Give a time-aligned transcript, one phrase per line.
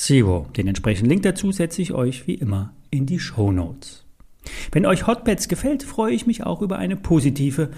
[0.00, 0.46] zero.
[0.56, 4.04] Den entsprechenden Link dazu setze ich euch wie immer in die Show Notes.
[4.72, 7.70] Wenn euch Hotbeds gefällt, freue ich mich auch über eine positive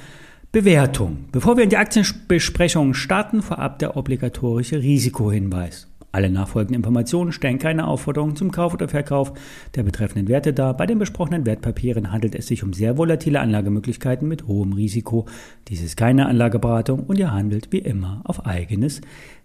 [0.52, 1.24] Bewertung.
[1.32, 5.88] Bevor wir in die Aktienbesprechung starten, vorab der obligatorische Risikohinweis.
[6.14, 9.32] Alle nachfolgenden Informationen stellen keine Aufforderung zum Kauf oder Verkauf
[9.74, 10.76] der betreffenden Werte dar.
[10.76, 15.26] Bei den besprochenen Wertpapieren handelt es sich um sehr volatile Anlagemöglichkeiten mit hohem Risiko.
[15.68, 19.00] Dies ist keine Anlageberatung und ihr handelt wie immer auf eigenes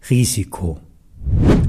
[0.09, 0.81] Risiko.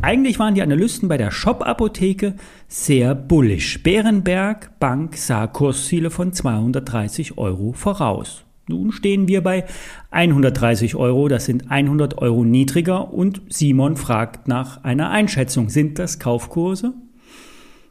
[0.01, 2.35] Eigentlich waren die Analysten bei der Shop-Apotheke
[2.69, 3.83] sehr bullisch.
[3.83, 8.45] Bärenberg Bank sah Kursziele von 230 Euro voraus.
[8.69, 9.65] Nun stehen wir bei
[10.11, 15.69] 130 Euro, das sind 100 Euro niedriger und Simon fragt nach einer Einschätzung.
[15.69, 16.95] Sind das Kaufkurse?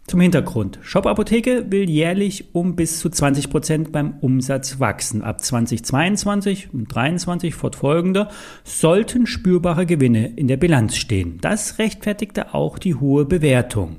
[0.08, 0.80] Zum Hintergrund.
[0.84, 5.22] Shop Apotheke will jährlich um bis zu 20 Prozent beim Umsatz wachsen.
[5.22, 8.30] Ab 2022 und 2023 fortfolgende
[8.64, 11.40] sollten spürbare Gewinne in der Bilanz stehen.
[11.42, 13.98] Das rechtfertigte auch die hohe Bewertung.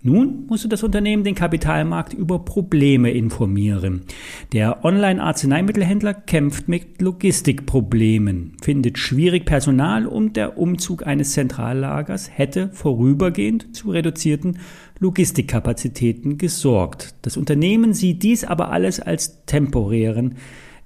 [0.00, 4.02] Nun musste das Unternehmen den Kapitalmarkt über Probleme informieren.
[4.52, 13.74] Der Online-Arzneimittelhändler kämpft mit Logistikproblemen, findet schwierig Personal und der Umzug eines Zentrallagers hätte vorübergehend
[13.74, 14.58] zu reduzierten
[15.00, 17.16] Logistikkapazitäten gesorgt.
[17.22, 20.36] Das Unternehmen sieht dies aber alles als temporären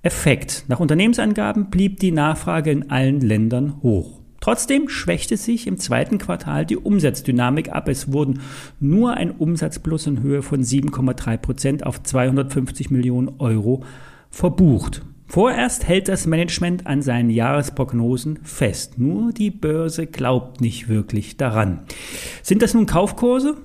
[0.01, 0.65] Effekt.
[0.69, 4.22] Nach Unternehmensangaben blieb die Nachfrage in allen Ländern hoch.
[4.43, 7.87] Trotzdem schwächte sich im zweiten Quartal die Umsatzdynamik ab.
[7.87, 8.41] Es wurden
[8.81, 13.85] nur ein Umsatzplus in Höhe von 7,3 Prozent auf 250 Millionen Euro
[14.31, 15.03] verbucht.
[15.29, 18.99] Vorerst hält das Management an seinen Jahresprognosen fest.
[18.99, 21.83] Nur die Börse glaubt nicht wirklich daran.
[22.43, 23.59] Sind das nun Kaufkurse?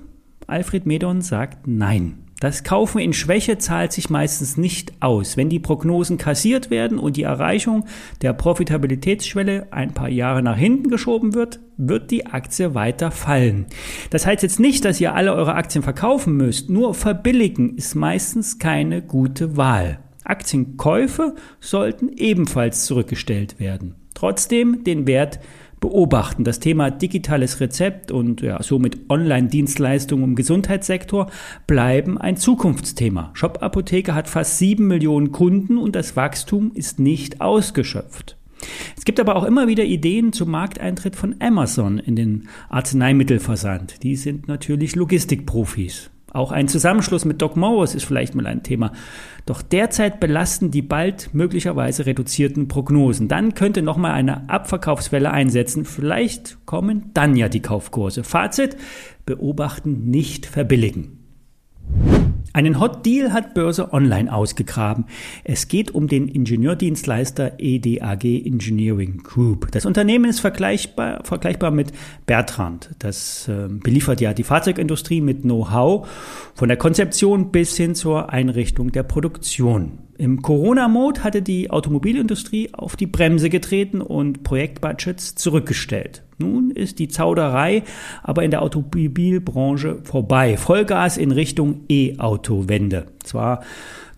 [0.46, 2.27] Alfred Medon sagt nein.
[2.40, 5.36] Das Kaufen in Schwäche zahlt sich meistens nicht aus.
[5.36, 7.84] Wenn die Prognosen kassiert werden und die Erreichung
[8.22, 13.66] der Profitabilitätsschwelle ein paar Jahre nach hinten geschoben wird, wird die Aktie weiter fallen.
[14.10, 16.70] Das heißt jetzt nicht, dass ihr alle eure Aktien verkaufen müsst.
[16.70, 19.98] Nur verbilligen ist meistens keine gute Wahl.
[20.22, 23.96] Aktienkäufe sollten ebenfalls zurückgestellt werden.
[24.14, 25.40] Trotzdem den Wert
[25.80, 26.44] beobachten.
[26.44, 31.30] Das Thema digitales Rezept und ja, somit Online-Dienstleistungen im Gesundheitssektor
[31.66, 33.30] bleiben ein Zukunftsthema.
[33.34, 38.36] Shop Apotheke hat fast sieben Millionen Kunden und das Wachstum ist nicht ausgeschöpft.
[38.96, 44.02] Es gibt aber auch immer wieder Ideen zum Markteintritt von Amazon in den Arzneimittelversand.
[44.02, 46.10] Die sind natürlich Logistikprofis.
[46.32, 48.92] Auch ein Zusammenschluss mit Doc Morris ist vielleicht mal ein Thema.
[49.46, 53.28] Doch derzeit belasten die bald möglicherweise reduzierten Prognosen.
[53.28, 55.84] Dann könnte nochmal eine Abverkaufswelle einsetzen.
[55.86, 58.24] Vielleicht kommen dann ja die Kaufkurse.
[58.24, 58.76] Fazit,
[59.24, 61.17] beobachten, nicht verbilligen.
[62.52, 65.04] Einen Hot Deal hat Börse Online ausgegraben.
[65.44, 69.70] Es geht um den Ingenieurdienstleister EDAG Engineering Group.
[69.72, 71.92] Das Unternehmen ist vergleichbar, vergleichbar mit
[72.26, 72.90] Bertrand.
[72.98, 76.08] Das äh, beliefert ja die Fahrzeugindustrie mit Know-how
[76.54, 79.98] von der Konzeption bis hin zur Einrichtung der Produktion.
[80.16, 86.24] Im Corona-Mode hatte die Automobilindustrie auf die Bremse getreten und Projektbudgets zurückgestellt.
[86.38, 87.82] Nun ist die Zauderei
[88.22, 90.56] aber in der Automobilbranche vorbei.
[90.56, 93.06] Vollgas in Richtung E-Auto-Wende.
[93.24, 93.62] Zwar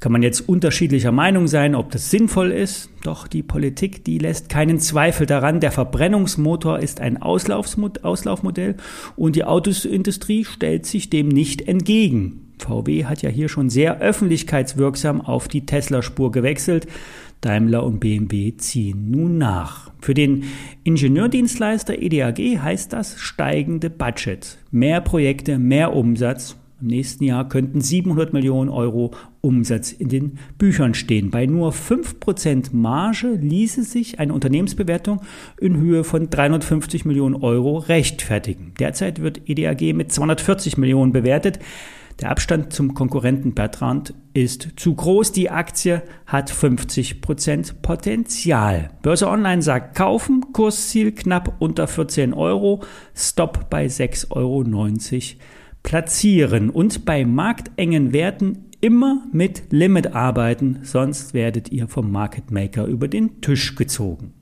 [0.00, 4.48] kann man jetzt unterschiedlicher Meinung sein, ob das sinnvoll ist, doch die Politik, die lässt
[4.48, 8.76] keinen Zweifel daran, der Verbrennungsmotor ist ein Auslaufmodell
[9.16, 12.52] und die Autosindustrie stellt sich dem nicht entgegen.
[12.58, 16.86] VW hat ja hier schon sehr öffentlichkeitswirksam auf die Tesla-Spur gewechselt.
[17.40, 19.90] Daimler und BMW ziehen nun nach.
[20.00, 20.44] Für den
[20.84, 24.58] Ingenieurdienstleister EDAG heißt das steigende Budget.
[24.70, 26.56] Mehr Projekte, mehr Umsatz.
[26.80, 29.10] Im nächsten Jahr könnten 700 Millionen Euro
[29.42, 31.30] Umsatz in den Büchern stehen.
[31.30, 35.20] Bei nur 5% Marge ließe sich eine Unternehmensbewertung
[35.60, 38.72] in Höhe von 350 Millionen Euro rechtfertigen.
[38.78, 41.58] Derzeit wird EDAG mit 240 Millionen bewertet.
[42.20, 45.32] Der Abstand zum Konkurrenten Bertrand ist zu groß.
[45.32, 48.90] Die Aktie hat 50% Potenzial.
[49.00, 52.82] Börse Online sagt kaufen, Kursziel knapp unter 14 Euro,
[53.14, 54.64] Stop bei 6,90 Euro
[55.82, 62.84] platzieren und bei marktengen Werten immer mit Limit arbeiten, sonst werdet ihr vom Market Maker
[62.84, 64.34] über den Tisch gezogen.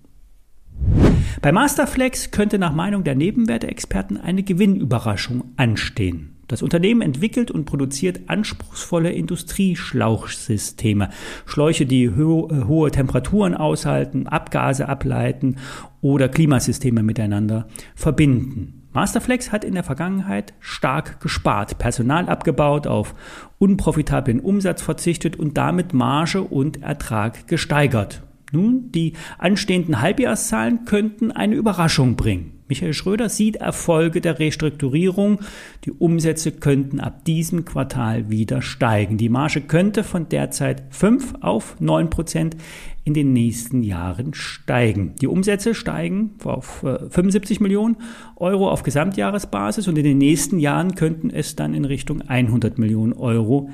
[1.43, 6.38] Bei Masterflex könnte nach Meinung der Nebenwerteexperten eine Gewinnüberraschung anstehen.
[6.49, 11.11] Das Unternehmen entwickelt und produziert anspruchsvolle Industrieschlauchsysteme.
[11.45, 15.57] Schläuche, die ho äh, hohe Temperaturen aushalten, Abgase ableiten
[16.01, 18.79] oder Klimasysteme miteinander verbinden.
[18.93, 23.15] Masterflex hat in der Vergangenheit stark gespart, Personal abgebaut, auf
[23.59, 28.23] unprofitablen Umsatz verzichtet und damit Marge und Ertrag gesteigert.
[28.51, 32.58] Nun, die anstehenden Halbjahreszahlen könnten eine Überraschung bringen.
[32.69, 35.41] Michael Schröder sieht Erfolge der Restrukturierung.
[35.85, 39.17] Die Umsätze könnten ab diesem Quartal wieder steigen.
[39.17, 42.57] Die Marge könnte von derzeit 5 auf 9 Prozent
[43.05, 45.15] in den nächsten Jahren steigen.
[45.21, 47.97] Die Umsätze steigen auf 75 äh, Millionen
[48.37, 53.15] Euro auf Gesamtjahresbasis und in den nächsten Jahren könnten es dann in Richtung 100 Millionen
[53.15, 53.71] Euro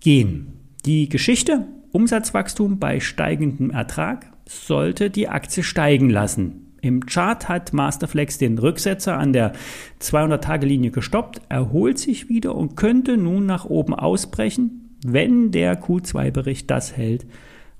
[0.00, 0.52] gehen.
[0.84, 6.73] Die Geschichte Umsatzwachstum bei steigendem Ertrag sollte die Aktie steigen lassen.
[6.84, 9.54] Im Chart hat Masterflex den Rücksetzer an der
[10.02, 16.94] 200-Tage-Linie gestoppt, erholt sich wieder und könnte nun nach oben ausbrechen, wenn der Q2-Bericht das
[16.94, 17.24] hält,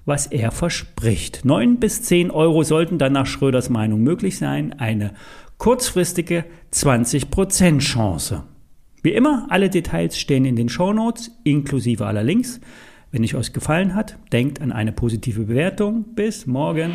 [0.06, 1.44] was er verspricht.
[1.44, 4.72] 9 bis 10 Euro sollten dann nach Schröders Meinung möglich sein.
[4.78, 5.12] Eine
[5.58, 8.44] kurzfristige 20% Chance.
[9.02, 12.58] Wie immer, alle Details stehen in den Show Notes, inklusive aller Links.
[13.10, 16.14] Wenn es euch gefallen hat, denkt an eine positive Bewertung.
[16.14, 16.90] Bis morgen.